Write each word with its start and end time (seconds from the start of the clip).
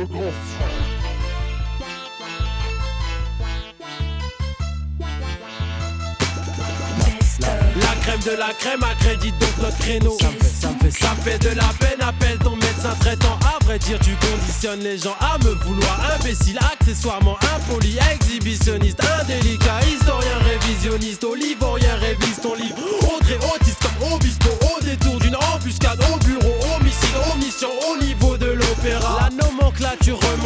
le 0.00 0.06
grand 0.06 0.32
La 7.76 7.94
crème 8.02 8.20
de 8.20 8.38
la 8.38 8.52
crème 8.54 8.82
accrédite 8.82 9.38
donc 9.38 9.50
notre 9.62 9.78
créneau. 9.78 10.16
Ça 10.20 10.28
me 10.28 10.38
fait, 10.38 10.48
ça 10.48 10.68
me 10.70 10.78
fait, 10.78 10.90
ça 10.90 11.14
fait 11.22 11.38
de 11.38 11.56
la 11.56 11.68
peine. 11.78 12.00
Appelle 12.00 12.38
ton 12.38 12.56
médecin 12.56 12.94
traitant. 13.00 13.38
À 13.44 13.64
vrai 13.64 13.78
dire, 13.78 13.98
tu 14.00 14.16
conditionnes 14.16 14.80
les 14.80 14.98
gens 14.98 15.16
à 15.20 15.38
me 15.44 15.52
vouloir 15.64 16.12
imbécile, 16.18 16.58
accessoirement 16.72 17.36
impoli, 17.54 17.98
exhibitionniste, 18.12 19.00
indélicat, 19.20 19.80
historien 19.86 20.38
révisionniste, 20.38 21.24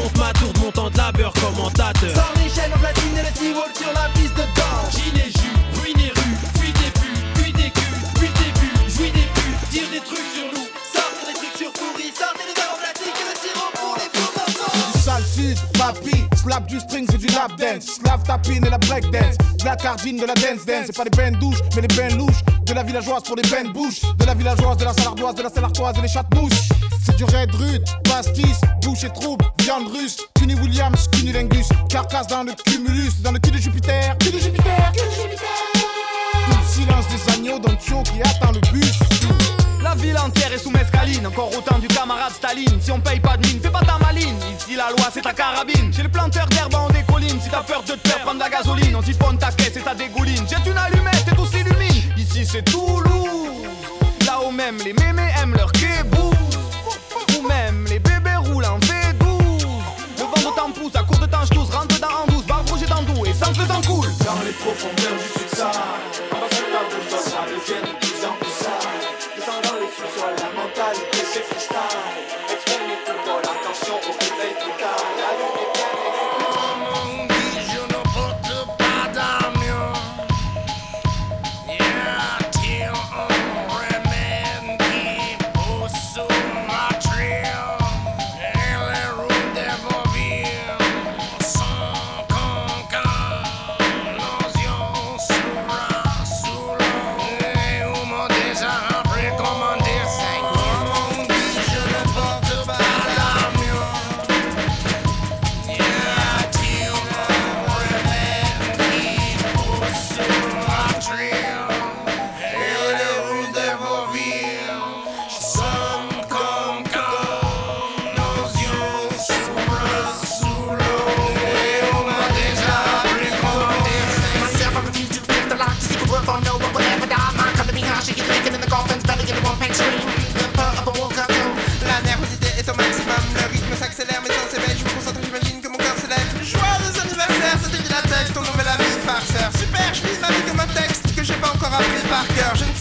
remonte 0.05 0.19
ma 0.19 0.33
tour 0.33 0.53
de 0.53 0.59
montant 0.61 0.91
de 0.91 0.97
labeur 0.97 1.33
commentateur. 1.35 2.11
Sans 2.15 2.43
les 2.43 2.49
chaînes 2.49 2.73
en 2.75 2.79
platine 2.79 3.19
et 3.19 3.23
les 3.23 3.31
t 3.31 3.55
sur 3.75 3.93
la 3.93 4.09
piste 4.15 4.35
de 4.35 4.43
danse. 4.55 4.93
Gilet 4.93 5.31
jus, 5.31 5.81
ruiné 5.81 6.13
rue, 6.15 6.37
puis 6.61 6.73
des 6.73 6.91
buts, 7.01 7.25
puis 7.35 7.53
des 7.53 7.71
culs, 7.71 7.99
puis 8.15 8.29
des 8.29 8.53
buts, 8.61 8.91
jouis 8.91 9.11
des 9.11 9.29
putes, 9.35 9.71
tire 9.71 9.91
des 9.91 10.01
trucs 10.01 10.31
sur 10.35 10.47
nous. 10.53 10.69
Sortez 10.93 11.27
les 11.29 11.35
trucs 11.35 11.57
sur 11.57 11.73
pourri, 11.73 12.13
sortez 12.17 12.45
les 12.49 12.55
verres 12.55 12.75
en 12.75 12.79
plastique 12.79 13.17
et 13.21 13.27
le 13.29 13.37
sirop 13.41 13.71
pour 13.75 13.97
les 13.97 14.09
enfants. 14.41 14.93
Du 14.93 15.01
salside, 15.01 15.59
papi, 15.79 16.25
slap 16.37 16.67
du 16.67 16.81
string, 16.81 17.07
c'est 17.11 17.19
du 17.19 17.27
lap 17.29 17.53
dance. 17.59 18.01
Slave 18.01 18.23
tapine 18.25 18.65
et 18.67 18.71
la 18.71 18.79
break 18.79 19.11
dance. 19.11 19.37
De 19.59 19.65
la 19.65 19.77
cardine, 19.77 20.19
de 20.19 20.27
la 20.27 20.35
dance 20.35 20.65
dance. 20.67 20.87
C'est 20.87 20.97
pas 20.97 21.05
des 21.05 21.17
bains 21.17 21.33
douches, 21.39 21.61
mais 21.75 21.83
des 21.83 21.95
bains 21.97 22.15
louches. 22.17 22.43
De 22.65 22.73
la 22.75 22.83
villageoise 22.83 23.23
pour 23.23 23.37
des 23.37 23.49
bains 23.49 23.65
de 23.65 23.73
bouche. 23.73 24.01
De 24.19 24.25
la 24.25 24.35
villageoise, 24.35 24.77
de 24.77 24.85
la 24.85 24.93
salardoise, 24.93 25.35
de 25.35 25.43
la 25.43 25.51
salartoise 25.51 25.99
et 25.99 26.03
les 26.03 26.09
chatmouches. 26.09 26.74
C'est 27.05 27.17
du 27.17 27.25
red 27.25 27.55
rude, 27.55 27.85
pastis, 28.05 28.61
bouche 28.83 29.05
et 29.05 29.11
trouble, 29.11 29.45
viande 29.61 29.89
russe. 29.95 30.17
Cuny 30.35 30.55
Williams, 30.55 31.09
cunilingus. 31.13 31.69
Carcasse 31.91 32.29
dans 32.29 32.45
le 32.45 32.53
cumulus, 32.65 33.21
dans 33.23 33.33
le 33.33 33.39
cul 33.39 33.51
de 33.51 33.59
Jupiter. 33.59 34.17
Cul 34.19 34.31
de 34.31 34.39
Jupiter, 34.39 34.93
cul 34.93 35.05
de 35.05 35.11
Jupiter. 35.11 35.49
Tout 36.47 36.51
le 36.51 36.67
silence 36.67 37.05
des 37.09 37.33
agneaux 37.33 37.59
dans 37.59 37.71
le 37.71 37.77
qui 37.77 38.21
attend 38.23 38.53
le 38.53 38.61
bus. 38.73 38.99
La 39.83 39.95
ville 39.95 40.17
entière 40.17 40.51
est 40.51 40.59
sous 40.59 40.71
mescaline, 40.71 41.27
encore 41.27 41.51
autant 41.57 41.79
du 41.79 41.89
camarade 41.89 42.33
Staline. 42.33 42.81
Si 42.81 42.91
on 42.91 43.01
paye 43.01 43.21
pas 43.21 43.37
de 43.37 43.47
mine, 43.47 43.61
fais 43.61 43.71
pas 43.71 43.83
ta 43.85 43.99
maline. 43.99 44.37
Ici 44.59 44.75
la 44.75 44.89
loi 44.89 45.11
c'est 45.13 45.21
ta 45.21 45.35
carabine. 45.35 45.93
J'ai 45.93 46.05
le 46.05 46.09
planteur 46.09 46.47
d'herbe 46.47 46.75
en 46.75 46.89
décolline. 46.89 47.39
Si 47.39 47.51
t'as 47.51 47.63
peur 47.63 47.83
de 47.83 47.93
te 47.93 48.09
faire 48.09 48.21
prendre 48.21 48.41
la 48.41 48.49
gasoline, 48.49 48.97
on 48.97 49.03
siphonne 49.03 49.37
ta 49.37 49.53
caisse 49.53 49.77
et 49.77 49.83
ta 49.83 49.95
dégouline. 49.95 50.47
J'ai 50.49 50.71
une 50.71 50.79
allumette 50.79 51.27
et 51.31 51.37
tout 51.37 51.47
s'illumine. 51.47 52.03
Ici 52.17 52.47
c'est 52.47 52.65
Toulouse. 52.65 53.69
Là 54.27 54.41
où 54.47 54.51
même 54.51 54.79
les 54.79 54.95
mémés 54.95 55.31
aiment 55.43 55.55
leur 55.55 55.71
kébous. 55.71 56.24
Profondeurs 64.61 65.19
du 65.19 65.44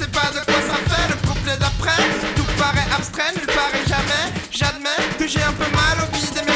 sais 0.03 0.09
pas 0.09 0.31
de 0.31 0.43
quoi 0.45 0.61
ça 0.67 0.77
fait, 0.89 1.07
le 1.09 1.27
couplet 1.27 1.57
d'après. 1.57 2.03
Tout 2.35 2.43
paraît 2.57 2.87
abstrait, 2.95 3.31
nulle 3.35 3.47
part 3.47 3.71
et 3.73 3.87
jamais. 3.87 4.25
J'admets 4.51 5.03
que 5.17 5.27
j'ai 5.27 5.41
un 5.41 5.53
peu 5.53 5.69
mal 5.71 5.97
au 6.03 6.15
vide 6.15 6.52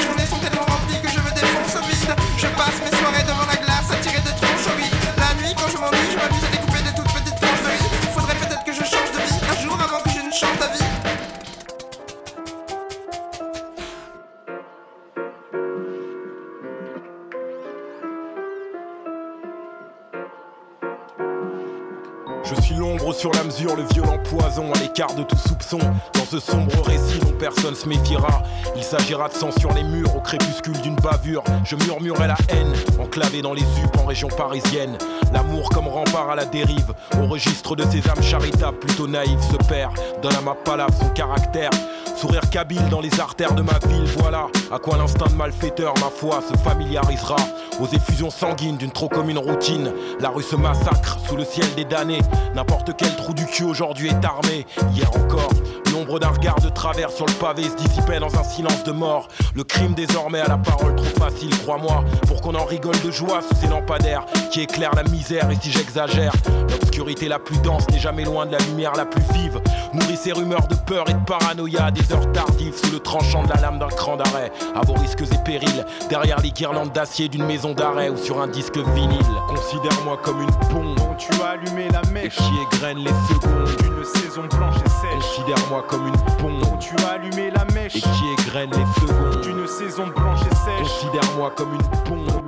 Je 22.49 22.61
suis 22.61 22.75
l'ombre 22.75 23.13
sur 23.13 23.31
la 23.31 23.43
mesure, 23.43 23.75
le 23.75 23.83
violent 23.93 24.17
poison 24.23 24.71
à 24.71 24.79
l'écart 24.79 25.13
de 25.15 25.23
tout 25.23 25.37
soupçon. 25.37 25.79
Dans 26.13 26.25
ce 26.29 26.39
sombre 26.39 26.71
récit 26.85 27.19
dont 27.19 27.33
personne 27.37 27.75
se 27.75 27.87
méfiera, 27.87 28.41
il 28.75 28.83
s'agira 28.83 29.27
de 29.27 29.33
sang 29.33 29.49
sur 29.59 29.73
les 29.73 29.83
murs 29.83 30.15
au 30.15 30.21
crépuscule 30.21 30.79
d'une 30.81 30.95
bavure. 30.95 31.43
Je 31.65 31.75
murmurai 31.75 32.27
la 32.27 32.37
haine, 32.49 32.73
enclavé 32.99 33.41
dans 33.41 33.53
les 33.53 33.63
UP 33.63 33.97
en 33.99 34.05
région 34.05 34.29
parisienne. 34.29 34.97
L'amour 35.33 35.69
comme 35.69 35.89
rempart 35.89 36.29
à 36.29 36.35
la 36.35 36.45
dérive, 36.45 36.93
au 37.21 37.27
registre 37.27 37.75
de 37.75 37.83
ces 37.83 38.09
âmes 38.09 38.23
charitables 38.23 38.79
plutôt 38.79 39.07
naïves 39.07 39.41
se 39.41 39.57
perd. 39.67 39.93
Donne 40.21 40.35
à 40.35 40.41
ma 40.41 40.55
palabre 40.55 40.93
son 40.97 41.09
caractère. 41.09 41.71
Sourire 42.17 42.49
kabyle 42.49 42.89
dans 42.89 42.99
les 42.99 43.19
artères 43.19 43.53
de 43.53 43.61
ma 43.61 43.77
ville, 43.87 44.05
voilà 44.17 44.47
à 44.71 44.79
quoi 44.79 44.97
l'instinct 44.97 45.27
de 45.27 45.35
malfaiteur, 45.35 45.93
ma 45.99 46.09
foi, 46.09 46.41
se 46.41 46.57
familiarisera. 46.57 47.35
Aux 47.79 47.85
effusions 47.85 48.31
sanguines 48.31 48.75
d'une 48.75 48.89
trop 48.89 49.07
commune 49.07 49.37
routine, 49.37 49.93
la 50.19 50.29
rue 50.29 50.41
se 50.41 50.55
massacre 50.55 51.19
sous 51.27 51.35
le 51.35 51.45
ciel 51.45 51.67
des 51.75 51.85
damnés. 51.85 52.21
N'importe 52.55 52.93
quel 52.97 53.15
trou 53.15 53.35
du 53.35 53.45
cul 53.45 53.65
aujourd'hui 53.65 54.09
est 54.09 54.25
armé. 54.25 54.65
Hier 54.95 55.11
encore, 55.15 55.51
l'ombre 55.97 56.19
d'un 56.19 56.29
regard 56.29 56.59
de 56.61 56.69
travers 56.69 57.09
sur 57.09 57.25
le 57.25 57.33
pavé 57.33 57.63
se 57.63 57.75
dissipait 57.75 58.19
dans 58.19 58.35
un 58.37 58.43
silence 58.43 58.83
de 58.83 58.91
mort. 58.91 59.27
Le 59.55 59.63
crime 59.63 59.93
désormais 59.93 60.39
à 60.39 60.47
la 60.47 60.57
parole 60.57 60.95
trop 60.95 61.19
facile, 61.19 61.49
crois-moi, 61.59 62.03
pour 62.27 62.41
qu'on 62.41 62.55
en 62.55 62.65
rigole 62.65 62.99
de 63.03 63.11
joie 63.11 63.41
sous 63.41 63.55
ces 63.55 63.67
lampadaires 63.67 64.25
qui 64.51 64.61
éclairent 64.61 64.95
la 64.95 65.03
misère. 65.03 65.49
Et 65.49 65.57
si 65.61 65.71
j'exagère, 65.71 66.33
l'obscurité 66.69 67.27
la 67.27 67.39
plus 67.39 67.57
dense 67.59 67.89
n'est 67.89 67.99
jamais 67.99 68.25
loin 68.25 68.45
de 68.45 68.51
la 68.51 68.59
lumière 68.59 68.93
la 68.95 69.05
plus 69.05 69.23
vive. 69.33 69.59
Nourrit 69.93 70.17
ces 70.17 70.33
rumeurs 70.33 70.67
de 70.67 70.75
peur 70.75 71.09
et 71.09 71.13
de 71.13 71.25
paranoïa 71.25 71.85
à 71.85 71.91
des 71.91 72.11
heures 72.13 72.31
tardives 72.31 72.77
sous 72.77 72.91
le 72.91 72.99
tranchant 72.99 73.43
de 73.43 73.49
la 73.49 73.61
lame 73.61 73.79
d'un 73.79 73.87
cran 73.87 74.17
d'arrêt. 74.17 74.51
À 74.75 74.85
vos 74.85 74.93
risques 74.93 75.21
et 75.21 75.43
périls, 75.43 75.85
derrière 76.09 76.39
les 76.41 76.51
guirlandes 76.51 76.91
d'acier 76.91 77.27
d'une 77.27 77.45
maison 77.45 77.73
d'arrêt 77.73 78.09
ou 78.09 78.17
sur 78.17 78.39
un 78.39 78.47
disque 78.47 78.77
vinyle. 78.77 79.19
Considère-moi 79.47 80.19
comme 80.23 80.41
une 80.41 80.69
pompe. 80.69 80.97
Tu 81.17 81.41
as 81.41 81.51
allumé 81.51 81.87
la 81.89 82.03
mèche 82.11 82.35
qui 82.35 82.51
égrène 82.71 82.99
les 82.99 83.09
secondes 83.27 83.75
d'une 83.81 84.05
saison 84.05 84.43
blanche 84.55 84.75
et 84.85 84.89
sèche. 84.89 85.37
Considère-moi 85.37 85.83
comme 85.87 86.07
une 86.07 86.17
pompe. 86.37 86.79
Tu 86.79 86.95
as 87.03 87.13
allumé 87.13 87.51
la 87.51 87.65
mèche 87.73 87.95
et 87.95 88.01
qui 88.01 88.23
égrène 88.39 88.71
les 88.71 89.01
secondes 89.01 89.41
d'une 89.41 89.67
saison 89.67 90.07
blanche 90.07 90.41
et 90.41 90.55
sèche. 90.55 91.01
Considère-moi 91.01 91.51
comme 91.55 91.73
une 91.73 92.03
pompe. 92.03 92.46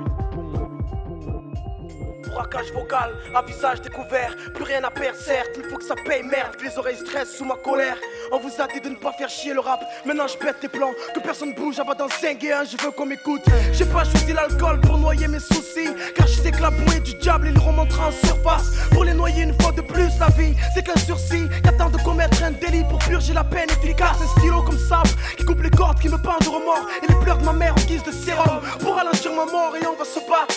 Braquage 2.50 2.72
vocal, 2.72 3.10
à 3.34 3.42
visage 3.42 3.80
découvert, 3.80 4.34
plus 4.54 4.64
rien 4.64 4.82
à 4.84 4.90
perdre, 4.90 5.18
certes, 5.18 5.50
il 5.56 5.64
faut 5.64 5.76
que 5.76 5.84
ça 5.84 5.94
paye, 5.94 6.22
merde, 6.22 6.56
que 6.56 6.64
les 6.64 6.78
oreilles 6.78 6.96
stressent 6.96 7.36
sous 7.36 7.44
ma 7.44 7.54
colère. 7.56 7.96
On 8.32 8.38
vous 8.38 8.50
a 8.60 8.66
dit 8.66 8.80
de 8.80 8.88
ne 8.88 8.96
pas 8.96 9.12
faire 9.12 9.28
chier 9.28 9.54
le 9.54 9.60
rap, 9.60 9.80
maintenant 10.04 10.26
je 10.26 10.36
pète 10.36 10.60
tes 10.60 10.68
plans, 10.68 10.92
que 11.14 11.20
personne 11.20 11.54
bouge, 11.54 11.78
à 11.78 11.94
dans 11.94 12.08
5 12.08 12.42
et 12.44 12.52
1, 12.52 12.64
je 12.64 12.76
veux 12.82 12.90
qu'on 12.90 13.06
m'écoute. 13.06 13.42
J'ai 13.72 13.84
pas 13.84 14.04
choisi 14.04 14.32
l'alcool 14.32 14.80
pour 14.80 14.98
noyer 14.98 15.28
mes 15.28 15.40
soucis, 15.40 15.90
car 16.14 16.26
je 16.26 16.40
sais 16.40 16.50
que 16.50 16.62
la 16.62 16.70
bouée 16.70 17.00
du 17.00 17.14
diable, 17.14 17.48
il 17.50 17.58
remontera 17.58 18.08
en 18.08 18.12
surface. 18.12 18.70
Pour 18.92 19.04
les 19.04 19.14
noyer 19.14 19.42
une 19.42 19.60
fois 19.60 19.72
de 19.72 19.82
plus, 19.82 20.18
la 20.18 20.28
vie, 20.28 20.54
c'est 20.74 20.84
qu'un 20.84 20.98
sursis, 20.98 21.48
qu'attend 21.62 21.90
de 21.90 21.98
commettre 21.98 22.42
un 22.42 22.52
délit 22.52 22.84
pour 22.88 22.98
purger 22.98 23.32
la 23.32 23.44
peine 23.44 23.68
efficace. 23.70 24.18
Un 24.22 24.40
stylo 24.40 24.62
comme 24.62 24.78
sable 24.78 25.10
qui 25.36 25.44
coupe 25.44 25.62
les 25.62 25.70
cordes, 25.70 26.00
qui 26.00 26.08
me 26.08 26.18
peint 26.18 26.38
de 26.40 26.48
remords 26.48 26.86
et 27.02 27.06
les 27.06 27.18
pleurs 27.20 27.38
de 27.38 27.44
ma 27.44 27.52
mère 27.52 27.74
en 27.74 27.86
guise 27.86 28.02
de 28.02 28.12
sérum. 28.12 28.60
Pour 28.80 28.94
ralentir 28.96 29.32
ma 29.32 29.46
mort 29.46 29.74
et 29.80 29.86
on 29.86 29.96
va 29.96 30.04
se 30.04 30.20
battre 30.20 30.49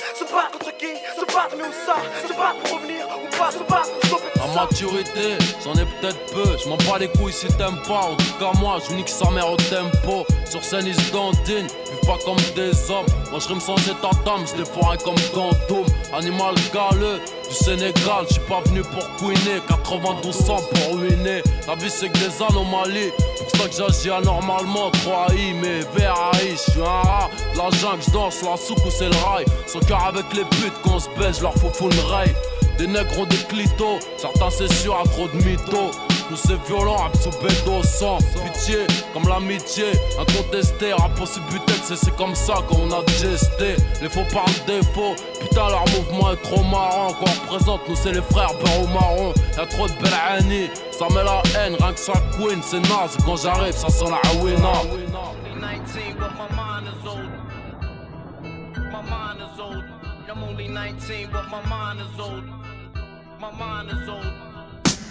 ça 1.86 1.96
Se 2.28 2.34
battre 2.34 2.58
pour 2.64 2.78
revenir 2.78 3.06
ou 3.18 3.38
pas 3.38 3.52
Se 3.52 3.58
battre 3.60 3.92
pour 3.92 4.20
stopper 4.20 4.40
ça. 4.40 4.62
maturité, 4.62 5.38
j'en 5.64 5.74
ai 5.74 5.86
peut-être 5.86 6.26
peu, 6.34 6.58
je 6.62 6.70
m'en 6.70 6.78
bats 6.78 7.00
les 7.00 7.08
couilles 7.08 7.34
si 7.34 7.48
t'aimes 7.48 7.82
pas, 7.88 8.02
en 8.12 8.16
tout 8.16 8.34
cas 8.40 8.52
moi 8.60 8.78
je 8.88 8.96
nique 8.96 9.10
sa 9.10 9.30
mère 9.32 9.50
au 9.52 9.58
tempo, 9.58 10.26
sur 10.50 10.64
scène 10.64 10.86
ils 10.88 10.96
se 10.96 11.12
dandinent, 11.12 11.68
vivent 11.68 12.06
pas 12.06 12.18
comme 12.26 12.38
des 12.56 12.92
hommes, 12.92 13.06
moi 13.32 13.40
je 13.40 13.48
rime 13.48 13.60
sans 13.60 13.76
état 13.78 14.12
d'âme, 14.26 14.46
je 14.46 14.62
les 14.62 14.70
comme 15.04 15.16
Gantoum, 15.34 15.86
animal 16.16 16.56
galeux, 16.74 17.20
du 17.48 17.56
Sénégal, 17.56 18.26
je 18.28 18.34
suis 18.34 18.44
pas 18.44 18.62
venu 18.66 18.82
pour 18.82 19.08
couiner, 19.16 19.62
92 19.68 20.50
ans 20.50 20.62
pour 20.74 21.00
ruiner, 21.00 21.42
la 21.68 21.76
vie 21.76 21.90
c'est 21.90 22.10
que 22.10 22.18
des 22.18 22.42
anomalies, 22.44 23.12
j'agis 23.76 24.10
anormalement, 24.12 24.92
3 24.92 25.28
I, 25.36 25.54
mais 25.54 25.80
VRAI, 25.96 26.52
je 26.52 26.72
suis 26.72 26.82
un 26.82 26.84
rat, 26.84 27.30
la 27.56 27.70
jungle, 27.78 28.04
je 28.06 28.12
danse, 28.12 28.42
la 28.44 28.58
soupe 28.58 28.86
ou 28.86 28.92
c'est 28.92 29.10
le 29.10 29.16
rail, 29.26 29.46
son 29.68 29.80
cœur 29.80 30.04
avec 30.06 30.26
les 30.34 30.46
putes, 30.46 30.80
qu'on 30.84 31.00
se 31.00 31.10
baise, 31.18 31.42
leur 31.42 31.54
faut 31.56 31.70
full 31.70 31.92
rail. 32.10 32.34
Des 32.78 32.88
nègres 32.88 33.20
ont 33.20 33.26
des 33.26 33.38
clitos, 33.38 34.00
certains 34.18 34.50
c'est 34.50 34.72
sûr 34.72 34.98
à 35.00 35.04
trop 35.04 35.28
de 35.28 35.36
mythos. 35.38 35.92
Nous 36.30 36.38
c'est 36.38 36.62
violent, 36.66 37.06
absorbé 37.06 37.50
d'eau 37.66 37.84
sang. 37.84 38.18
Pitié, 38.44 38.88
comme 39.14 39.28
l'amitié, 39.28 39.92
incontesté, 40.20 40.92
impossible 40.94 41.46
c'est 41.84 41.96
c'est 41.96 42.16
comme 42.16 42.34
ça 42.36 42.56
qu'on 42.68 42.92
a 42.92 43.04
digesté. 43.04 43.75
Les 44.02 44.10
faux 44.10 44.25
par 44.34 44.46
défaut, 44.66 45.16
putain 45.40 45.70
leur 45.70 45.86
mouvement 45.90 46.31
est 46.31 46.42
trop 46.44 46.64
marrant. 46.64 47.14
Quand 47.20 47.25
on 47.25 47.52
représente, 47.52 47.90
nous 47.90 47.96
c'est 47.96 48.14
les 48.14 48.22
frères 48.22 48.54
beurre 48.54 48.84
au 48.84 48.88
marron. 48.88 49.34
Y'a 49.58 49.66
trop 49.66 49.88
de 49.88 49.94
Annie, 50.30 50.70
ça 50.92 51.08
met 51.10 51.24
la 51.24 51.42
haine, 51.60 51.75
rien 51.80 51.94
que 51.94 52.00
ça 52.00 52.14
queen, 52.38 52.62
c'est 52.62 52.80
naze. 52.80 53.18
Quand 53.25 53.36
j'arrive, 53.36 53.74
ça 53.74 53.90
sent 53.90 54.06
la 54.10 54.30
awina. 54.31 54.72
19, 55.64 56.18
but 56.20 56.36
my 56.36 56.50
mind 56.56 56.88
is 56.88 57.08
old. 57.08 57.31
My 58.92 59.02
mind 59.02 59.42
is 59.42 59.60
old. 59.60 59.84
I'm 60.30 60.44
only 60.44 60.68
19, 60.68 61.30
but 61.31 61.50
my 61.50 61.66
mind 61.68 62.00
is 62.00 62.20
old. 62.20 62.44
My 63.40 63.52
mind 63.52 63.90
is 63.92 64.10
old. 64.10 64.53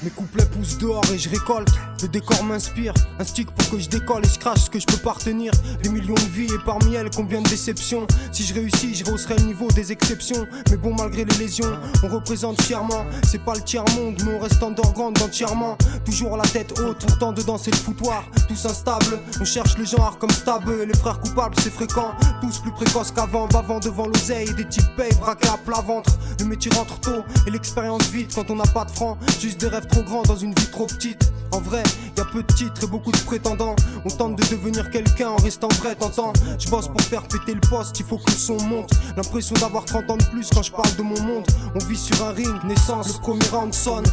Mes 0.05 0.11
couplets 0.11 0.47
poussent 0.47 0.79
dehors 0.79 1.05
et 1.13 1.19
je 1.19 1.29
récolte. 1.29 1.69
Le 2.03 2.09
décor 2.09 2.43
m'inspire. 2.43 2.93
Un 3.21 3.25
stick 3.25 3.49
pour 3.53 3.71
que 3.71 3.79
je 3.79 3.89
décolle 3.89 4.25
et 4.25 4.29
je 4.29 4.37
crache 4.37 4.63
ce 4.63 4.71
que 4.71 4.81
je 4.81 4.87
peux 4.87 4.97
pas 4.97 5.13
retenir. 5.13 5.53
Des 5.81 5.91
millions 5.91 6.15
de 6.15 6.21
vies 6.21 6.53
et 6.53 6.59
parmi 6.67 6.95
elles 6.95 7.11
combien 7.15 7.41
de 7.41 7.49
déceptions. 7.49 8.09
Si 8.33 8.43
je 8.43 8.55
réussis, 8.55 8.97
je 8.97 9.05
rehausserai 9.05 9.37
le 9.37 9.45
niveau 9.45 9.69
des 9.69 9.93
exceptions. 9.93 10.45
Mais 10.71 10.77
bon, 10.77 10.93
malgré 10.99 11.25
les 11.25 11.37
lésions, 11.37 11.79
on 12.03 12.09
représente 12.09 12.61
fièrement. 12.63 13.07
C'est 13.31 13.45
pas 13.45 13.55
le 13.55 13.61
tiers-monde, 13.61 14.21
mais 14.27 14.35
on 14.35 14.41
reste 14.41 14.61
underground 14.61 15.23
entièrement. 15.23 15.79
Toujours 16.05 16.37
la 16.37 16.45
tête 16.45 16.77
haute, 16.81 16.99
pourtant 17.07 17.33
dedans 17.33 17.57
c'est 17.57 17.71
le 17.71 17.77
foutoir. 17.77 18.25
Tous 18.49 18.67
instables, 18.67 19.21
on 19.41 19.45
cherche 19.45 19.79
le 19.79 19.85
genre 19.85 20.19
comme 20.19 20.31
stable. 20.31 20.83
Les 20.83 20.99
frères 20.99 21.21
coupables, 21.21 21.55
c'est 21.63 21.73
fréquent. 21.73 22.13
Tous 22.41 22.59
plus 22.59 22.73
précoces 22.73 23.13
qu'avant, 23.13 23.47
bavant 23.47 23.79
devant 23.79 24.09
l'oseille. 24.09 24.53
Des 24.55 24.67
types 24.67 24.97
payent, 24.97 25.15
braqués 25.21 25.49
à 25.49 25.59
plat 25.59 25.81
ventre. 25.81 26.19
Le 26.41 26.47
métier 26.47 26.73
rentre 26.75 26.99
tôt 26.99 27.23
et 27.47 27.51
l'expérience 27.53 28.09
vite 28.09 28.35
quand 28.35 28.51
on 28.51 28.57
n'a 28.57 28.65
pas 28.65 28.85
de 28.85 28.91
francs. 28.91 29.17
Juste 29.41 29.61
des 29.61 29.69
rêves 29.69 29.87
trop 29.93 30.03
grands 30.03 30.23
dans 30.23 30.37
une 30.37 30.55
vie 30.55 30.71
trop 30.71 30.87
petite. 30.87 31.33
En 31.53 31.61
vrai, 31.61 31.83
y 32.17 32.21
a 32.21 32.25
peu 32.25 32.43
de 32.43 32.53
titres 32.55 32.85
et 32.85 32.87
beaucoup 32.87 33.13
de 33.13 33.19
prétendants. 33.19 33.77
On 34.07 34.09
tente 34.09 34.37
de 34.37 34.43
devenir 34.51 34.91
quelqu'un 34.91 35.29
en 35.29 35.37
restant 35.37 35.69
vrai, 35.81 35.95
t'entends 35.95 36.33
Je 36.59 36.69
bosse 36.71 36.89
pour 36.89 37.01
faire 37.03 37.23
péter 37.29 37.53
le 37.53 37.61
poste, 37.61 38.01
il 38.01 38.07
faut 38.07 38.17
que 38.17 38.31
le 38.31 38.37
son 38.37 38.57
monte. 38.63 38.91
L'impression 39.17 39.55
d'avoir 39.57 39.85
30 39.85 40.11
ans 40.11 40.17
de 40.17 40.25
plus 40.25 40.49
quand 40.49 40.63
je 40.63 40.73
parle 40.73 40.95
de 40.97 41.03
mon 41.03 41.21
monde. 41.21 41.47
On 41.75 41.85
vit 41.85 41.97
sur 41.97 42.25
un 42.25 42.33
ring, 42.33 42.65
naissance, 42.65 43.17
le 43.17 43.21
premier 43.21 43.47
round 43.53 43.75
sonne. 43.75 44.05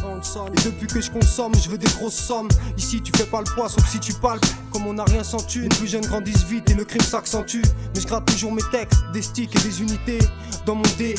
Et 0.52 0.62
depuis 0.64 0.86
que 0.86 1.00
je 1.00 1.10
consomme, 1.10 1.54
je 1.54 1.70
veux 1.70 1.78
des 1.78 1.90
grosses 1.98 2.14
sommes. 2.14 2.48
Ici, 2.76 3.00
tu 3.00 3.10
fais 3.16 3.24
pas 3.24 3.38
le 3.40 3.54
poids, 3.54 3.70
sauf 3.70 3.88
si 3.88 3.98
tu 4.00 4.12
palpes. 4.12 4.44
Comme 4.70 4.86
on 4.86 4.92
n'a 4.92 5.04
rien 5.04 5.24
sans 5.24 5.42
thune, 5.42 5.62
les 5.62 5.76
plus 5.76 5.88
jeunes 5.88 6.04
grandissent 6.04 6.44
vite 6.44 6.70
et 6.70 6.74
le 6.74 6.84
crime 6.84 7.00
s'accentue. 7.00 7.62
Mais 7.94 8.02
je 8.02 8.06
gratte 8.06 8.26
toujours 8.26 8.52
mes 8.52 8.62
textes, 8.70 9.00
des 9.14 9.22
sticks 9.22 9.56
et 9.56 9.60
des 9.60 9.80
unités. 9.80 10.18
Dans 10.66 10.74
mon 10.74 10.82
DI, 10.98 11.14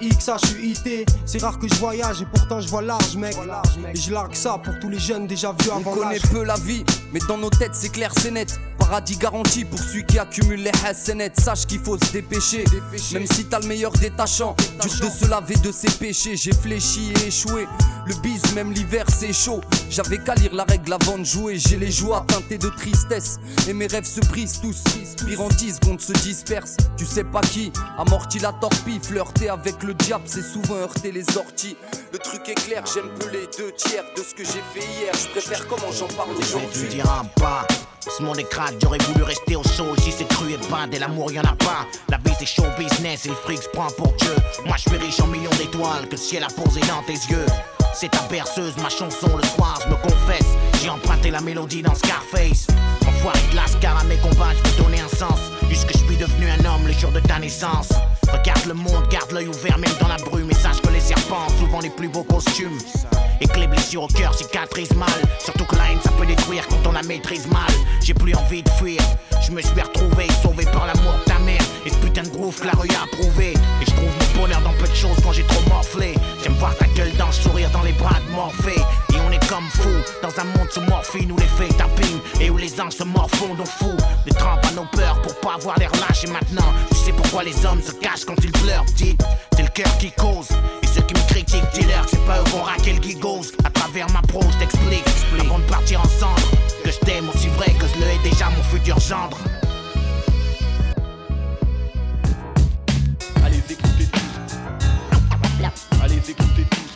XHUIT. 0.00 1.04
C'est 1.26 1.42
rare 1.42 1.58
que 1.58 1.68
je 1.68 1.74
voyage 1.74 2.22
et 2.22 2.26
pourtant 2.26 2.60
je 2.60 2.68
vois 2.68 2.82
large, 2.82 3.16
mec. 3.16 3.36
Et 3.94 3.96
je 3.98 4.12
largue 4.12 4.34
ça 4.34 4.58
pour 4.62 4.78
tous 4.80 4.88
les 4.88 4.98
jeunes 4.98 5.26
déjà 5.26 5.52
vus 5.52 5.70
On 5.72 5.78
avant 5.78 5.92
connaît 5.92 6.18
l'âge. 6.18 6.30
peu 6.30 6.42
la 6.44 6.56
vie, 6.56 6.84
mais 7.12 7.20
dans 7.28 7.38
nos 7.38 7.50
têtes 7.50 7.74
c'est 7.74 7.90
clair, 7.90 8.12
c'est 8.16 8.30
net. 8.30 8.58
Paradis 8.90 9.18
garanti 9.18 9.64
pour 9.64 9.78
celui 9.78 10.04
qui 10.04 10.18
accumule 10.18 10.64
les 10.64 10.72
hassanettes. 10.84 11.38
Sache 11.38 11.64
qu'il 11.64 11.78
faut 11.78 11.96
se 11.96 12.10
dépêcher. 12.10 12.64
Même 13.12 13.24
si 13.24 13.44
t'as 13.44 13.60
le 13.60 13.68
meilleur 13.68 13.92
détachant, 13.92 14.56
dur 14.82 14.90
de 14.90 15.08
se 15.08 15.30
laver 15.30 15.54
de 15.54 15.70
ses 15.70 15.92
péchés. 15.92 16.36
J'ai 16.36 16.52
fléchi 16.52 17.12
et 17.22 17.28
échoué. 17.28 17.68
Le 18.04 18.14
bise, 18.16 18.52
même 18.52 18.72
l'hiver, 18.72 19.04
c'est 19.08 19.32
chaud. 19.32 19.60
J'avais 19.90 20.18
qu'à 20.18 20.34
lire 20.34 20.52
la 20.52 20.64
règle 20.64 20.92
avant 20.92 21.18
de 21.18 21.22
jouer. 21.22 21.56
J'ai 21.56 21.76
les 21.76 21.92
joies 21.92 22.24
teintées 22.26 22.58
de 22.58 22.68
tristesse. 22.68 23.38
Et 23.68 23.72
mes 23.74 23.86
rêves 23.86 24.06
se 24.06 24.18
brisent 24.26 24.60
tous. 24.60 24.82
Pire 25.24 25.40
en 25.40 25.48
10 25.50 25.76
secondes 25.76 26.00
se 26.00 26.12
dispersent. 26.12 26.76
Tu 26.96 27.06
sais 27.06 27.22
pas 27.22 27.42
qui 27.42 27.72
amortit 27.96 28.40
la 28.40 28.52
torpille. 28.54 28.98
Flirter 29.00 29.50
avec 29.50 29.84
le 29.84 29.94
diable, 29.94 30.24
c'est 30.26 30.42
souvent 30.42 30.74
heurter 30.74 31.12
les 31.12 31.36
orties. 31.36 31.76
Le 32.12 32.18
truc 32.18 32.48
est 32.48 32.54
clair, 32.54 32.82
j'aime 32.92 33.08
peu 33.20 33.28
les 33.28 33.46
deux 33.56 33.70
tiers 33.70 34.02
de 34.16 34.22
ce 34.24 34.34
que 34.34 34.42
j'ai 34.42 34.64
fait 34.74 34.84
hier. 35.00 35.14
Je 35.14 35.28
préfère 35.28 35.64
comment 35.68 35.92
j'en 35.92 36.08
parle 36.08 36.30
Je 36.30 36.42
vais 36.42 36.42
te 36.42 36.56
aujourd'hui. 36.56 36.88
dire 36.88 37.08
un 37.08 37.24
pas. 37.40 37.68
Ce 38.08 38.22
monde 38.22 38.38
est 38.38 38.48
crade, 38.48 38.79
j'aurais 38.80 38.98
voulu 38.98 39.22
rester 39.22 39.56
au 39.56 39.62
chaud. 39.62 39.94
Ici 39.98 40.12
c'est 40.16 40.28
cru 40.28 40.52
et 40.52 40.58
bas, 40.70 40.86
et 40.92 40.98
l'amour 40.98 41.30
y'en 41.32 41.42
a 41.42 41.54
pas. 41.56 41.86
La 42.08 42.18
vie 42.18 42.34
c'est 42.38 42.46
show 42.46 42.64
business 42.78 43.26
et 43.26 43.30
le 43.30 43.34
fric 43.34 43.62
se 43.62 43.68
prend 43.68 43.88
pour 43.96 44.12
Dieu. 44.14 44.34
Moi 44.66 44.76
je 44.76 44.90
suis 44.90 44.98
riche 44.98 45.20
en 45.20 45.26
millions 45.26 45.50
d'étoiles 45.58 46.06
que 46.06 46.12
le 46.12 46.16
ciel 46.16 46.44
a 46.44 46.48
posé 46.48 46.80
dans 46.80 47.02
tes 47.06 47.18
yeux. 47.32 47.46
C'est 47.92 48.10
ta 48.10 48.22
berceuse, 48.28 48.76
ma 48.82 48.88
chanson 48.88 49.36
le 49.36 49.46
soir, 49.48 49.78
je 49.84 49.90
me 49.90 49.96
confesse. 49.96 50.46
J'ai 50.82 50.90
emprunté 50.90 51.30
la 51.30 51.40
mélodie 51.40 51.82
dans 51.82 51.94
Scarface. 51.94 52.68
Enfoiré 53.06 53.40
de 53.50 53.56
lascar 53.56 53.98
à 53.98 54.04
mes 54.04 54.16
combats, 54.16 54.54
je 54.64 54.82
donner 54.82 55.00
un 55.00 55.08
sens. 55.08 55.40
Puisque 55.68 55.92
je 55.92 55.98
suis 55.98 56.16
devenu 56.16 56.48
un 56.48 56.64
homme 56.64 56.86
le 56.86 56.92
jour 56.92 57.10
de 57.10 57.20
ta 57.20 57.38
naissance. 57.38 57.90
Regarde 58.32 58.66
le 58.66 58.74
monde, 58.74 59.08
garde 59.10 59.32
l'œil 59.32 59.48
ouvert 59.48 59.78
même 59.78 59.92
dans 60.00 60.08
la 60.08 60.16
brume. 60.16 60.50
Et 60.50 60.54
sache 60.54 60.80
que 60.80 60.90
les 60.90 61.00
serpents 61.00 61.48
souvent 61.58 61.80
les 61.80 61.90
plus 61.90 62.08
beaux 62.08 62.22
costumes. 62.22 62.78
Et 63.40 63.46
que 63.46 63.58
les 63.58 63.66
blessures 63.66 64.04
au 64.04 64.08
cœur 64.08 64.34
cicatrisent 64.34 64.94
mal. 64.96 65.08
Surtout 65.38 65.64
que 65.64 65.76
la 65.76 65.90
haine 65.90 66.00
ça 66.02 66.10
peut 66.12 66.26
détruire 66.26 66.66
quand 66.68 66.88
on 66.88 66.92
la 66.92 67.02
maîtrise 67.02 67.46
mal. 67.48 67.70
J'ai 68.02 68.14
plus 68.14 68.34
envie 68.34 68.62
de 68.62 68.70
fuir. 68.70 69.00
Je 69.42 69.52
me 69.52 69.62
suis 69.62 69.80
retrouvé 69.80 70.26
sauvé 70.42 70.64
par 70.66 70.86
l'amour 70.86 71.14
de 71.24 71.24
ta 71.24 71.38
mère. 71.40 71.62
Et 71.86 71.90
ce 71.90 71.96
putain 71.96 72.22
de 72.22 72.28
groove 72.28 72.58
que 72.60 72.66
la 72.66 72.72
rue 72.72 72.88
a 72.90 73.04
approuvé. 73.04 73.52
Et 73.52 73.84
je 73.86 73.90
trouve 73.92 74.08
mon 74.08 74.40
bonheur 74.42 74.60
dans 74.62 74.72
peu 74.72 74.86
de 74.88 74.94
choses 74.94 75.16
quand 75.22 75.32
j'ai 75.32 75.44
trop 75.44 75.68
morflé. 75.68 76.14
J'aime 76.42 76.54
voir 76.54 76.76
ta 76.76 76.86
gueule 76.86 77.12
dans 77.16 77.32
sourire 77.32 77.70
dans 77.70 77.82
les 77.82 77.92
bras 77.92 78.18
de 78.26 78.34
Morphée. 78.34 78.80
Et 79.12 79.20
on 79.20 79.30
est 79.30 79.48
comme 79.48 79.68
fou 79.68 79.88
dans 80.22 80.40
un 80.40 80.44
monde 80.44 80.70
sous 80.70 80.80
morphine 80.82 81.32
où 81.32 81.36
les 81.36 81.46
faits 81.46 81.76
tapping 81.76 82.18
et 82.40 82.50
où 82.50 82.56
les 82.56 82.80
anges 82.80 82.94
se 82.94 83.04
morfondent 83.04 83.60
au 83.60 83.64
fou. 83.64 83.96
Des 84.24 84.32
trampes 84.32 84.64
à 84.66 84.72
nos 84.72 84.84
peurs 84.86 85.20
pour 85.22 85.34
pas 85.40 85.54
avoir 85.54 85.78
l'air 85.78 85.90
lâche. 85.92 86.24
Et 86.24 86.30
maintenant, 86.30 86.72
tu 86.90 86.96
sais 86.96 87.12
pourquoi 87.12 87.42
les 87.44 87.66
hommes 87.66 87.82
se 87.82 87.92
cachent 87.92 88.24
quand 88.24 88.36
ils 88.42 88.52
pleurent, 88.52 88.84
petite. 88.86 89.22
C'est 89.56 89.62
le 89.62 89.68
cœur 89.68 89.98
qui 89.98 90.12
cause. 90.12 90.48
Et 90.82 90.86
ceux 90.86 91.02
qui 91.02 91.14
me 91.14 91.28
critiquent, 91.28 91.70
dis-leur 91.74 92.04
que 92.04 92.10
c'est 92.10 92.26
pas 92.26 92.40
eux 92.40 92.44
qu'on 92.52 92.62
raquer 92.62 92.92
le 92.92 93.02
gigose. 93.02 93.52
À 93.64 93.70
travers 93.70 94.08
ma 94.10 94.22
prose, 94.22 94.56
t'explique, 94.58 95.04
avant 95.40 95.58
de 95.58 95.64
partir 95.64 96.00
ensemble. 96.00 96.42
Que 96.84 96.90
je 96.90 96.98
t'aime 96.98 97.28
aussi 97.28 97.48
vrai 97.48 97.72
que 97.72 97.86
je 97.86 98.00
le 98.00 98.06
hais 98.06 98.30
déjà 98.30 98.46
mon 98.50 98.62
futur 98.64 98.98
gendre. 99.00 99.38
Allez, 103.44 103.58
écoutez 103.68 104.06
tous. 104.12 104.56
Allez, 106.02 106.16
écoutez 106.16 106.66
tous. 106.70 106.89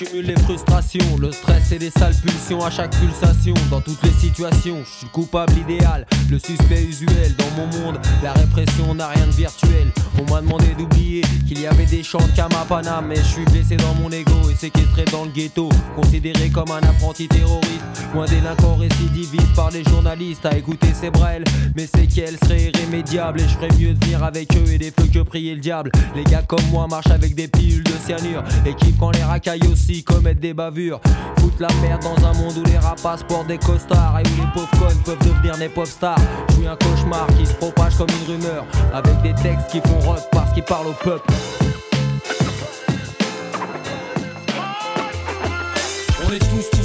J'accumule 0.00 0.26
les 0.26 0.36
frustrations, 0.36 1.18
le 1.18 1.30
stress 1.30 1.72
et 1.72 1.78
les 1.78 1.90
sales 1.90 2.14
pulsions 2.14 2.64
à 2.64 2.70
chaque 2.70 2.96
pulsation. 2.96 3.54
Dans 3.70 3.80
toutes 3.80 4.02
les 4.02 4.12
situations, 4.12 4.78
je 4.84 4.90
suis 4.90 5.06
le 5.06 5.10
coupable 5.10 5.52
idéal, 5.58 6.06
le 6.30 6.38
suspect 6.38 6.82
usuel. 6.82 7.34
Dans 7.36 7.50
mon 7.56 7.66
monde, 7.66 8.00
la 8.22 8.32
répression 8.32 8.94
n'a 8.94 9.08
rien 9.08 9.26
de 9.26 9.32
virtuel. 9.32 9.92
On 10.18 10.30
m'a 10.32 10.40
demandé 10.40 10.68
d'oublier 10.78 11.22
qu'il 11.46 11.60
y 11.60 11.66
avait 11.66 11.86
des 11.86 12.02
chants 12.02 12.18
de 12.18 12.34
Kamapana, 12.34 13.02
mais 13.02 13.16
je 13.16 13.22
suis 13.22 13.44
blessé 13.44 13.76
dans 13.76 13.94
mon 13.94 14.10
ego 14.10 14.32
et 14.50 14.54
séquestré 14.54 15.04
dans 15.12 15.24
le 15.24 15.30
ghetto. 15.30 15.68
Considéré 15.96 16.48
comme 16.48 16.70
un 16.70 16.88
apprenti 16.88 17.28
terroriste, 17.28 17.84
un 18.14 18.24
délinquant 18.24 18.76
récidiviste 18.76 19.54
par 19.54 19.70
les 19.70 19.84
journalistes 19.84 20.46
à 20.46 20.56
écouter 20.56 20.88
ses 20.94 21.10
brels. 21.10 21.44
Mais 21.76 21.86
c'est 21.86 22.06
qu'elles 22.06 22.38
seraient 22.44 22.70
irrémédiables 22.74 23.40
et 23.40 23.48
je 23.48 23.54
ferais 23.54 23.68
mieux 23.78 23.92
de 23.92 24.04
venir 24.04 24.24
avec 24.24 24.54
eux 24.56 24.72
et 24.72 24.78
des 24.78 24.92
feux 24.92 25.08
que 25.12 25.20
prier 25.20 25.54
le 25.54 25.60
diable. 25.60 25.92
Les 26.14 26.24
gars 26.24 26.42
comme 26.42 26.64
moi 26.70 26.86
marchent 26.86 27.10
avec 27.10 27.34
des 27.34 27.48
pilules 27.48 27.84
de 27.84 27.92
cyanure 28.04 28.42
et 28.64 28.74
kiffent 28.74 28.98
quand 28.98 29.10
les 29.10 29.22
racailles 29.22 29.66
aussi 29.70 29.89
commettent 30.04 30.40
des 30.40 30.54
bavures. 30.54 31.00
Foutent 31.38 31.60
la 31.60 31.68
merde 31.82 32.02
dans 32.02 32.26
un 32.26 32.32
monde 32.34 32.56
où 32.56 32.64
les 32.64 32.78
rapaces 32.78 33.22
portent 33.24 33.48
des 33.48 33.58
costards 33.58 34.20
et 34.20 34.22
où 34.22 34.40
les 34.40 34.52
pauvres 34.54 34.70
connes 34.78 35.02
peuvent 35.04 35.18
devenir 35.18 35.58
des 35.58 35.68
pop 35.68 35.86
stars. 35.86 36.18
Je 36.50 36.66
un 36.66 36.76
cauchemar 36.76 37.26
qui 37.38 37.46
se 37.46 37.54
propage 37.54 37.96
comme 37.96 38.08
une 38.20 38.34
rumeur 38.34 38.64
avec 38.92 39.20
des 39.22 39.34
textes 39.42 39.70
qui 39.70 39.80
font 39.80 39.98
rock 40.00 40.20
parce 40.30 40.52
qu'ils 40.52 40.64
parlent 40.64 40.88
au 40.88 41.04
peuple. 41.04 41.26
On 46.26 46.32
est 46.32 46.38
tous 46.38 46.79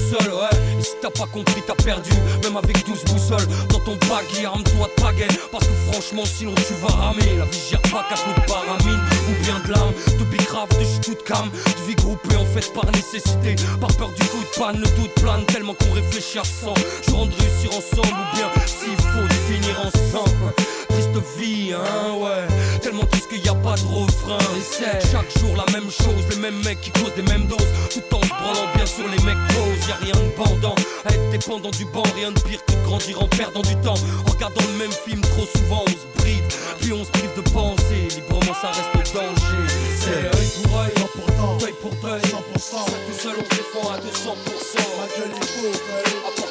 si 0.85 0.95
t'as 1.01 1.09
pas 1.09 1.25
compris, 1.25 1.61
t'as 1.65 1.75
perdu. 1.75 2.11
Même 2.43 2.57
avec 2.57 2.85
12 2.85 3.03
boussoles 3.05 3.47
dans 3.69 3.79
ton 3.79 3.97
baggy, 4.07 4.45
arme-toi 4.45 4.87
de 4.87 5.01
pagaie. 5.01 5.27
Parce 5.51 5.65
que 5.65 5.73
franchement, 5.91 6.23
sinon 6.25 6.53
tu 6.55 6.73
vas 6.81 6.93
ramer. 6.93 7.37
La 7.37 7.45
vie 7.45 7.61
gère 7.69 7.81
pas 7.81 8.05
qu'à 8.07 8.15
coup 8.15 8.39
de 8.39 8.45
paramine 8.45 9.01
ou 9.29 9.43
bien 9.43 9.59
de 9.65 9.71
l'âme. 9.71 9.93
De 10.19 10.23
bicrave, 10.25 10.69
de 10.69 11.03
tout 11.03 11.17
calme. 11.25 11.49
De 11.49 11.87
vie 11.87 11.95
groupée 11.95 12.35
en 12.35 12.45
fait 12.45 12.71
par 12.73 12.85
nécessité. 12.91 13.55
Par 13.81 13.91
peur 13.97 14.09
du 14.09 14.23
coup 14.25 14.41
de 14.41 14.59
panne, 14.59 14.79
le 14.79 14.89
doute 15.01 15.13
plane 15.15 15.45
tellement 15.45 15.73
qu'on 15.73 15.93
réfléchit 15.93 16.39
à 16.39 16.43
100. 16.43 16.73
Je 17.07 17.11
rentre 17.11 17.35
réussir 17.37 17.71
ensemble 17.71 18.13
ou 18.13 18.35
bien 18.35 18.49
s'il 18.65 18.95
faut 18.95 19.27
finir 19.47 19.79
ensemble. 19.79 20.53
Triste 20.95 21.37
vie, 21.37 21.73
hein, 21.73 22.13
ouais. 22.23 22.79
Tellement 22.79 23.03
triste 23.05 23.27
qu'il 23.27 23.45
y 23.45 23.49
a 23.49 23.55
pas 23.55 23.75
de 23.75 23.83
refrain. 23.83 24.37
Et 24.55 25.11
chaque 25.11 25.29
jour 25.39 25.53
la 25.57 25.69
même 25.73 25.91
chose, 25.91 26.23
les 26.29 26.37
mêmes 26.37 26.63
mecs 26.63 26.79
qui 26.79 26.89
causent 26.91 27.13
des 27.15 27.21
mêmes 27.23 27.47
doses. 27.47 27.67
Tout 27.91 28.15
en 28.15 28.21
se 28.21 28.29
branlant 28.29 28.71
bien 28.73 28.85
sûr 28.85 29.03
les 29.03 29.21
mecs 29.23 29.43
posent. 29.49 29.87
Y'a 29.89 29.95
rien 29.95 30.15
de 30.15 30.29
pendant 30.37 30.75
à 31.03 31.13
être 31.13 31.29
dépendant 31.31 31.71
du 31.71 31.83
banc. 31.85 32.03
Rien 32.15 32.31
de 32.31 32.39
pire 32.39 32.63
que 32.65 32.71
de 32.71 32.83
grandir 32.85 33.21
en 33.21 33.27
perdant 33.27 33.61
du 33.61 33.75
temps. 33.83 33.99
En 34.25 34.31
regardant 34.31 34.61
le 34.71 34.77
même 34.77 34.91
film 34.91 35.19
trop 35.19 35.45
souvent, 35.57 35.83
on 35.83 35.91
se 35.91 36.07
bride. 36.21 36.47
Puis 36.79 36.93
on 36.93 37.03
se 37.03 37.11
prive 37.11 37.35
de 37.35 37.41
penser. 37.49 38.07
Librement, 38.15 38.55
ça 38.61 38.71
reste 38.71 39.13
danger. 39.13 39.67
C'est 39.99 40.31
œil 40.31 40.49
pour 40.63 40.79
œil, 40.79 40.91
dent 40.95 41.09
pour 41.13 41.27
dent, 41.35 41.65
œil 41.65 41.75
pour 41.81 41.91
deuil. 41.95 42.21
100%. 42.21 42.31
Tout 42.55 43.19
seul, 43.19 43.35
on 43.37 43.43
se 43.43 43.49
défend 43.49 43.89
à 43.91 43.97
200%. 43.99 43.99
Ma 44.95 45.07
gueule 45.11 45.35
est 45.35 45.61
pauvre. 45.61 46.44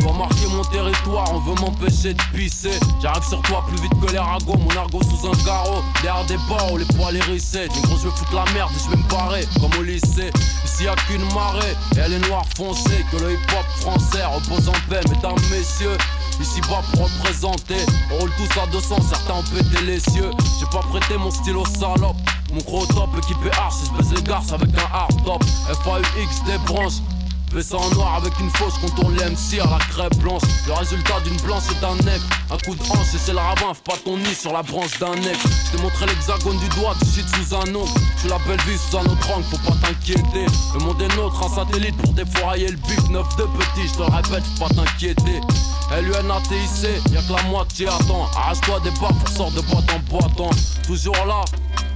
Dois 0.00 0.12
marquer 0.12 0.46
mon 0.48 0.64
territoire, 0.64 1.32
on 1.32 1.38
veut 1.40 1.54
m'empêcher 1.60 2.14
de 2.14 2.22
pisser. 2.34 2.72
J'arrive 3.00 3.22
sur 3.22 3.40
toi 3.42 3.64
plus 3.68 3.80
vite 3.80 3.92
que 4.00 4.10
les 4.12 4.18
ragots, 4.18 4.56
mon 4.56 4.70
argot 4.76 5.00
sous 5.02 5.28
un 5.28 5.44
carreau. 5.44 5.82
Derrière 6.02 6.24
des 6.26 6.36
barreaux, 6.48 6.76
les 6.76 6.86
poils 6.96 7.16
hérissés. 7.16 7.68
Du 7.68 7.80
gros, 7.82 7.96
je 7.98 8.08
vais 8.08 8.16
foutre 8.16 8.34
la 8.34 8.44
merde 8.52 8.72
et 8.74 8.80
je 8.84 8.90
vais 8.90 8.96
me 8.96 9.08
barrer, 9.08 9.46
comme 9.60 9.78
au 9.78 9.82
lycée. 9.82 10.30
Ici 10.64 10.84
y'a 10.84 10.96
qu'une 11.06 11.24
marée, 11.32 11.76
et 11.96 12.00
elle 12.00 12.14
est 12.14 12.28
noire 12.28 12.46
foncée. 12.56 13.04
Que 13.12 13.16
le 13.18 13.34
hip 13.34 13.46
hop 13.52 13.66
français 13.80 14.24
repose 14.24 14.68
en 14.68 14.90
paix, 14.90 15.00
mesdames, 15.08 15.38
messieurs. 15.50 15.96
Ici 16.40 16.60
bas 16.62 16.82
pour 16.92 17.04
représenter, 17.04 17.86
on 18.10 18.18
roule 18.18 18.32
tous 18.36 18.60
à 18.60 18.66
200, 18.66 18.96
certains 19.08 19.34
ont 19.34 19.42
pété 19.44 19.84
les 19.84 20.00
cieux. 20.00 20.30
J'ai 20.58 20.66
pas 20.66 20.84
prêté 20.88 21.16
mon 21.16 21.30
stylo 21.30 21.64
salope. 21.78 22.16
Mon 22.54 22.60
gros 22.60 22.86
top 22.86 23.10
équipé 23.18 23.50
arch, 23.58 23.74
je 23.84 23.98
baisse 23.98 24.12
les 24.14 24.22
garces 24.22 24.52
avec 24.52 24.70
un 24.78 24.94
hard 24.94 25.24
top. 25.24 25.42
FAUX 25.82 26.44
des 26.46 26.58
branches. 26.58 27.02
Baissant 27.52 27.78
en 27.78 27.90
noir 27.90 28.14
avec 28.16 28.32
une 28.38 28.50
fausse 28.50 28.78
contourne 28.78 29.14
les 29.16 29.24
MC 29.24 29.60
à 29.60 29.70
la 29.70 29.78
crêpe 29.78 30.16
blanche. 30.18 30.42
Le 30.68 30.72
résultat 30.72 31.18
d'une 31.24 31.36
blanche 31.38 31.64
et 31.72 31.80
d'un 31.80 31.96
nègre. 32.04 32.24
Un 32.52 32.58
coup 32.58 32.76
de 32.76 32.82
hanche 32.82 33.14
et 33.14 33.18
c'est 33.18 33.32
le 33.32 33.38
ravin, 33.38 33.72
pas 33.84 33.96
ton 34.04 34.16
nid 34.16 34.34
sur 34.34 34.52
la 34.52 34.62
branche 34.62 34.98
d'un 35.00 35.14
nègre. 35.16 35.40
Je 35.66 35.76
t'ai 35.76 35.82
montré 35.82 36.06
l'hexagone 36.06 36.58
du 36.58 36.68
doigt, 36.80 36.94
du 37.02 37.10
shit 37.10 37.26
sous 37.34 37.54
un 37.56 37.74
ongle. 37.74 37.90
Suis 38.18 38.28
la 38.28 38.38
belle 38.46 38.60
vie 38.66 38.78
sous 38.78 38.98
un 38.98 39.04
autre 39.04 39.30
angle, 39.34 39.44
faut 39.50 39.70
pas 39.70 39.76
t'inquiéter. 39.86 40.46
Le 40.74 40.84
monde 40.84 41.02
est 41.02 41.16
nôtre, 41.16 41.42
un 41.44 41.54
satellite 41.54 41.96
pour 41.96 42.12
défourailler 42.12 42.68
le 42.68 42.76
bif. 42.76 43.08
Neuf 43.10 43.36
de 43.36 43.44
petit, 43.44 43.88
je 43.88 43.94
te 43.94 44.02
répète, 44.02 44.44
faut 44.58 44.64
pas 44.64 44.74
t'inquiéter. 44.74 45.40
LUNATIC, 45.90 47.12
y'a 47.12 47.22
que 47.22 47.32
la 47.32 47.42
moitié 47.50 47.88
attend. 47.88 48.28
Arrache-toi 48.36 48.80
des 48.80 48.90
barres 49.00 49.12
pour 49.12 49.28
sortir 49.28 49.62
de 49.62 49.66
boîte 49.68 49.90
en 49.92 49.98
boitant. 50.10 50.50
Toujours 50.86 51.14
là. 51.26 51.44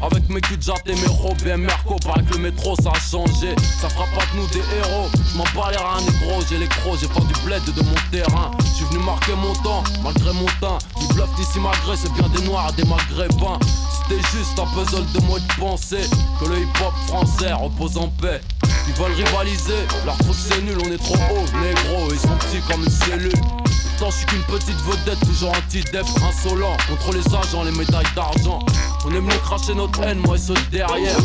Avec 0.00 0.28
mes 0.28 0.40
jatte 0.60 0.82
et 0.86 0.94
mes 0.94 1.08
robes 1.08 1.44
et 1.46 1.56
Merco, 1.56 1.96
paraît 2.04 2.22
que 2.22 2.34
le 2.34 2.38
métro 2.38 2.74
ça 2.82 2.92
a 2.94 3.00
changé. 3.00 3.54
Ça 3.80 3.88
fera 3.88 4.04
pas 4.14 4.24
de 4.32 4.40
nous 4.40 4.46
des 4.48 4.62
héros. 4.76 5.08
Je 5.12 5.36
m'en 5.36 5.44
bats 5.54 5.70
les 5.70 5.76
reins, 5.76 6.00
négro, 6.00 6.40
j'ai 6.48 6.58
les 6.58 6.68
crocs, 6.68 6.98
j'ai 7.00 7.08
pas 7.08 7.20
du 7.20 7.34
bled 7.44 7.64
de 7.64 7.82
mon 7.82 7.94
terrain. 8.12 8.50
Je 8.60 8.74
suis 8.74 8.84
venu 8.84 9.04
marquer 9.04 9.32
mon 9.34 9.54
temps, 9.62 9.82
malgré 10.02 10.32
mon 10.32 10.46
teint. 10.60 10.78
Du 11.00 11.14
bluff 11.14 11.34
d'ici 11.36 11.58
malgré, 11.60 11.96
c'est 11.96 12.12
bien 12.12 12.28
des 12.28 12.42
noirs 12.42 12.72
des 12.74 12.84
maghrébins. 12.84 13.58
C'était 13.90 14.22
juste 14.30 14.58
un 14.58 14.66
puzzle 14.66 15.04
de 15.12 15.26
mots 15.26 15.38
de 15.38 15.54
pensée. 15.58 16.08
Que 16.40 16.48
le 16.48 16.58
hip 16.58 16.68
hop 16.80 16.94
français 17.08 17.52
repose 17.52 17.96
en 17.96 18.08
paix. 18.08 18.40
Ils 18.86 18.94
veulent 18.94 19.12
rivaliser, 19.12 19.86
leur 20.06 20.16
truc 20.18 20.34
c'est 20.34 20.62
nul, 20.62 20.78
on 20.84 20.92
est 20.92 20.98
trop 20.98 21.14
haut, 21.14 21.60
négro, 21.60 22.08
ils 22.12 22.18
sont 22.18 22.36
petits 22.38 22.60
comme 22.70 22.84
une 22.84 22.90
cellule. 22.90 23.67
Je 24.00 24.14
suis 24.14 24.26
qu'une 24.26 24.42
petite 24.44 24.80
vedette, 24.86 25.20
toujours 25.20 25.50
anti-dep, 25.50 26.06
insolent. 26.26 26.76
Contre 26.88 27.12
les 27.12 27.26
agents, 27.34 27.62
les 27.64 27.72
médailles 27.72 28.06
d'argent. 28.14 28.60
On 29.04 29.10
aime 29.10 29.24
mieux 29.24 29.38
cracher 29.42 29.74
notre 29.74 30.02
haine, 30.02 30.18
moi 30.18 30.36
et 30.36 30.38
ceux 30.38 30.54
derrière. 30.70 31.16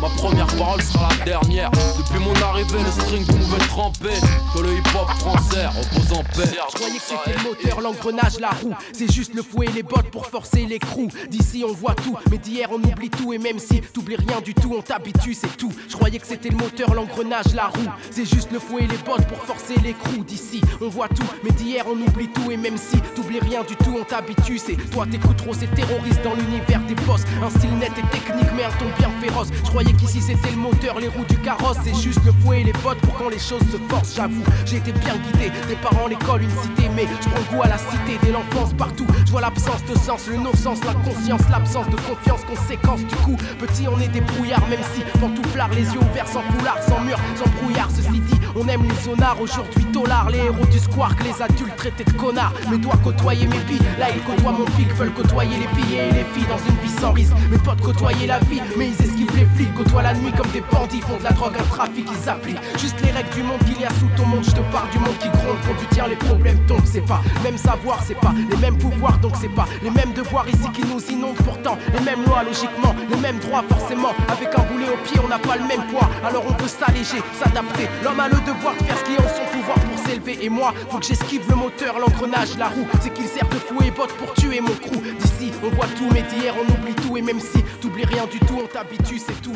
Ma 0.00 0.08
première 0.10 0.46
parole 0.58 0.82
sera 0.82 1.08
la 1.18 1.24
dernière. 1.24 1.70
Depuis 1.70 2.18
mon 2.18 2.34
arrivée, 2.42 2.78
le 2.84 3.02
string 3.02 3.24
pouvait 3.24 3.66
tremper. 3.68 4.14
Que 4.54 4.60
le 4.60 4.72
hip-hop 4.74 5.08
français 5.20 5.66
repose 5.66 6.12
en 6.12 6.22
paix. 6.22 6.50
Je 6.70 6.76
croyais 6.76 6.98
que 6.98 7.02
c'était 7.02 7.38
le 7.38 7.48
moteur, 7.48 7.80
l'engrenage, 7.80 8.38
la 8.40 8.50
roue. 8.50 8.74
C'est 8.92 9.10
juste 9.10 9.34
le 9.34 9.42
fouet 9.42 9.66
et 9.66 9.72
les 9.72 9.82
bottes 9.82 10.10
pour 10.10 10.26
forcer 10.26 10.66
les 10.66 10.78
crews. 10.78 11.08
D'ici 11.30 11.64
on 11.66 11.72
voit 11.72 11.94
tout, 11.94 12.16
mais 12.30 12.38
d'hier 12.38 12.68
on 12.72 12.82
oublie 12.82 13.10
tout. 13.10 13.32
Et 13.32 13.38
même 13.38 13.58
si 13.58 13.80
t'oublies 13.80 14.16
rien 14.16 14.40
du 14.40 14.54
tout, 14.54 14.74
on 14.76 14.82
t'habitue, 14.82 15.34
c'est 15.34 15.56
tout. 15.56 15.72
Je 15.88 15.94
croyais 15.94 16.18
que 16.18 16.26
c'était 16.26 16.50
le 16.50 16.56
moteur, 16.56 16.94
l'engrenage, 16.94 17.54
la 17.54 17.68
roue. 17.68 17.90
C'est 18.10 18.26
juste 18.26 18.50
le 18.52 18.58
fouet 18.58 18.84
et 18.84 18.86
les 18.86 18.98
bottes 18.98 19.26
pour 19.26 19.38
forcer 19.38 19.74
les 19.82 19.94
crews. 19.94 20.24
D'ici 20.24 20.60
on 20.80 20.88
voit 20.88 21.08
tout, 21.08 21.28
mais 21.44 21.50
d'hier 21.50 21.84
on 21.88 21.91
oublie 22.00 22.28
tout. 22.28 22.50
Et 22.50 22.56
même 22.56 22.76
si 22.76 23.00
t'oublies 23.14 23.40
rien 23.40 23.62
du 23.62 23.76
tout, 23.76 23.96
on 24.00 24.04
t'habitue. 24.04 24.58
C'est 24.58 24.76
toi 24.90 25.06
t'écoutes 25.10 25.36
trop 25.36 25.54
ces 25.54 25.66
terroristes 25.68 26.22
dans 26.22 26.34
l'univers 26.34 26.80
des 26.86 26.94
boss. 27.06 27.22
Un 27.42 27.50
style 27.50 27.76
net 27.78 27.92
et 27.98 28.16
technique, 28.16 28.48
mais 28.56 28.64
un 28.64 28.70
ton 28.78 28.86
bien 28.98 29.10
féroce. 29.20 29.48
Je 29.64 29.70
croyais 29.70 29.92
qu'ici 29.92 30.20
c'était 30.20 30.50
le 30.50 30.56
moteur, 30.56 30.98
les 31.00 31.08
roues 31.08 31.24
du 31.28 31.36
carrosse. 31.38 31.78
C'est 31.84 31.94
juste 31.94 32.24
le 32.24 32.32
fouet 32.32 32.62
et 32.62 32.64
les 32.64 32.72
bottes 32.72 32.98
pour 32.98 33.14
quand 33.14 33.28
les 33.28 33.38
choses 33.38 33.62
se 33.70 33.78
forcent. 33.88 34.14
J'avoue, 34.14 34.44
j'ai 34.66 34.76
été 34.76 34.92
bien 34.92 35.16
guidé. 35.16 35.50
Des 35.68 35.76
parents, 35.76 36.06
l'école, 36.06 36.42
une 36.42 36.50
cité, 36.50 36.88
mais 36.94 37.06
je 37.22 37.28
prends 37.28 37.56
goût 37.56 37.62
à 37.62 37.68
la 37.68 37.78
cité 37.78 38.18
dès 38.22 38.32
l'enfance 38.32 38.72
partout. 38.74 39.06
Je 39.26 39.30
vois 39.30 39.40
l'absence 39.40 39.84
de 39.84 39.98
sens, 39.98 40.26
le 40.28 40.36
non-sens, 40.36 40.78
la 40.84 40.94
conscience, 40.94 41.42
l'absence 41.50 41.88
de 41.88 41.96
confiance, 41.96 42.40
conséquence. 42.44 43.00
Du 43.00 43.16
coup, 43.16 43.36
petit, 43.58 43.86
on 43.88 43.98
est 44.00 44.08
des 44.08 44.20
brouillards, 44.20 44.66
même 44.68 44.82
si 44.94 45.02
pantouflard, 45.20 45.70
les 45.70 45.84
yeux 45.84 46.00
ouverts, 46.00 46.28
sans 46.28 46.42
foulard, 46.42 46.78
sans 46.82 47.00
mur, 47.00 47.18
sans 47.36 47.50
brouillard. 47.60 47.88
Ceci 47.90 48.20
dit, 48.20 48.40
on 48.54 48.66
aime 48.68 48.82
les 48.82 49.04
zonards, 49.04 49.40
aujourd'hui 49.40 49.84
dollars, 49.92 50.30
les 50.30 50.38
héros 50.38 50.66
du 50.66 50.78
squark, 50.78 51.22
les 51.24 51.42
adultes 51.42 51.76
traités 51.82 52.04
de 52.04 52.76
dois 52.76 52.96
côtoyer 53.02 53.46
mes 53.46 53.58
billes, 53.58 53.82
là 53.98 54.06
ils 54.14 54.22
côtoient 54.22 54.52
mon 54.52 54.64
pic, 54.76 54.88
veulent 54.94 55.12
côtoyer 55.12 55.56
les 55.58 55.82
billets 55.82 56.08
et 56.08 56.12
les 56.12 56.24
filles 56.32 56.46
dans 56.48 56.58
une 56.58 56.78
vie 56.80 57.00
sans 57.00 57.12
risque. 57.12 57.32
Mes 57.50 57.58
potes 57.58 57.80
côtoyer 57.80 58.28
la 58.28 58.38
vie, 58.38 58.60
mais 58.76 58.90
ils 58.90 59.04
esquivent 59.04 59.34
les 59.36 59.46
flics, 59.56 59.74
côtoient 59.74 60.02
la 60.02 60.14
nuit 60.14 60.32
comme 60.32 60.50
des 60.52 60.62
bandits, 60.70 61.00
font 61.00 61.18
de 61.18 61.24
la 61.24 61.32
drogue, 61.32 61.54
un 61.58 61.64
trafic, 61.64 62.06
ils 62.08 62.28
appliquent 62.28 62.60
juste 62.78 63.00
les 63.04 63.10
règles 63.10 63.30
du 63.30 63.42
monde 63.42 63.58
qu'il 63.66 63.80
y 63.80 63.84
a 63.84 63.90
sous 63.90 64.08
ton 64.16 64.26
monde. 64.26 64.44
Je 64.44 64.52
te 64.52 64.60
parle 64.70 64.88
du 64.90 64.98
monde 64.98 65.18
qui 65.18 65.28
gronde 65.28 65.58
quand 65.66 65.74
tu 65.80 65.86
tiens 65.90 66.06
les 66.06 66.16
problèmes 66.16 66.58
tombent, 66.66 66.86
c'est 66.86 67.04
pas 67.04 67.20
même 67.42 67.58
savoir, 67.58 67.98
c'est 68.06 68.20
pas 68.20 68.32
les 68.50 68.56
mêmes 68.58 68.78
pouvoirs, 68.78 69.18
donc 69.18 69.32
c'est 69.40 69.54
pas 69.54 69.66
les 69.82 69.90
mêmes 69.90 70.12
devoirs 70.12 70.48
ici 70.48 70.68
qui 70.72 70.82
nous 70.82 71.00
inondent. 71.10 71.42
Pourtant, 71.44 71.76
les 71.92 72.04
mêmes 72.04 72.24
lois, 72.24 72.44
logiquement, 72.44 72.94
les 73.10 73.16
mêmes 73.16 73.38
droits, 73.40 73.64
forcément. 73.68 74.14
Avec 74.28 74.54
un 74.56 74.62
boulet 74.70 74.86
au 74.86 74.98
pied, 75.04 75.18
on 75.24 75.28
n'a 75.28 75.38
pas 75.38 75.56
le 75.56 75.66
même 75.66 75.84
poids, 75.90 76.08
alors 76.24 76.44
on 76.48 76.52
peut 76.52 76.68
s'alléger, 76.68 77.22
s'adapter. 77.38 77.88
L'homme 78.04 78.20
a 78.20 78.28
le 78.28 78.38
devoir 78.46 78.74
de 78.78 78.84
faire 78.84 78.98
ce 78.98 79.04
qui 79.04 79.14
est 79.14 79.18
en 79.18 79.28
son 79.28 79.46
pouvoir 79.50 79.78
pour 79.80 79.98
s'élever. 79.98 80.38
Et 80.44 80.48
moi, 80.48 80.72
faut 80.88 80.98
que 80.98 81.06
j'esquive 81.06 81.42
le 81.48 81.56
l'engrenage, 81.98 82.56
la 82.58 82.68
roue. 82.68 82.86
C'est 83.00 83.12
qu'il 83.12 83.26
sert 83.26 83.48
de 83.48 83.56
fou 83.56 83.82
et 83.84 83.90
botte 83.90 84.12
pour 84.16 84.32
tuer 84.34 84.60
mon 84.60 84.74
crew. 84.74 85.00
D'ici, 85.18 85.52
on 85.64 85.68
voit 85.68 85.86
tout, 85.96 86.08
mais 86.12 86.22
d'hier, 86.22 86.54
on 86.56 86.72
oublie 86.72 86.94
tout. 86.94 87.16
Et 87.16 87.22
même 87.22 87.40
si 87.40 87.62
t'oublies 87.80 88.04
rien 88.04 88.26
du 88.26 88.38
tout, 88.40 88.60
on 88.62 88.66
t'habitue, 88.66 89.18
c'est 89.18 89.40
tout. 89.40 89.54